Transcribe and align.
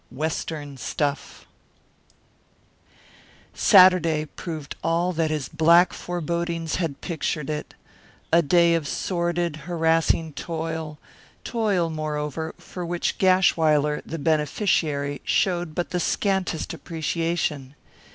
WESTERN 0.09 0.77
STUFF 0.77 1.45
Saturday 3.53 4.25
proved 4.25 4.75
all 4.83 5.13
that 5.13 5.29
his 5.29 5.47
black 5.47 5.93
forebodings 5.93 6.77
had 6.77 7.01
pictured 7.01 7.51
it 7.51 7.75
a 8.33 8.41
day 8.41 8.73
of 8.73 8.87
sordid, 8.87 9.55
harassing 9.69 10.33
toil; 10.33 10.97
toil, 11.43 11.91
moreover, 11.91 12.55
for 12.57 12.83
which 12.83 13.19
Gashwiler, 13.19 14.01
the 14.03 14.17
beneficiary, 14.17 15.21
showed 15.23 15.75
but 15.75 15.91
the 15.91 15.99
scantest 15.99 16.73
appreciation. 16.73 17.75